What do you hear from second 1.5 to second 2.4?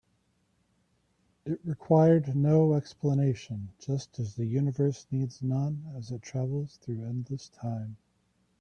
required